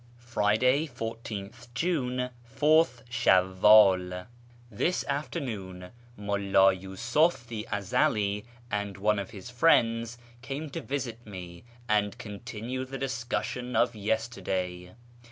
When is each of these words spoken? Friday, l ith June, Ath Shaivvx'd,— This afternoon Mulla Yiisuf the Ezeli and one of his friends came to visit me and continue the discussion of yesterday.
Friday, 0.17 0.89
l 0.99 1.15
ith 1.29 1.67
June, 1.75 2.19
Ath 2.21 3.03
Shaivvx'd,— 3.11 4.25
This 4.81 5.03
afternoon 5.07 5.91
Mulla 6.17 6.75
Yiisuf 6.75 7.45
the 7.45 7.67
Ezeli 7.71 8.43
and 8.71 8.97
one 8.97 9.19
of 9.19 9.29
his 9.29 9.51
friends 9.51 10.17
came 10.41 10.71
to 10.71 10.81
visit 10.81 11.23
me 11.27 11.65
and 11.87 12.17
continue 12.17 12.83
the 12.83 12.97
discussion 12.97 13.75
of 13.75 13.93
yesterday. 13.95 14.95